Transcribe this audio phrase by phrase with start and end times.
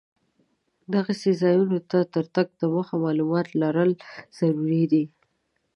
[0.93, 3.91] دغسې ځایونو ته تر تګ دمخه معلومات لرل
[4.37, 5.03] ضرور دي.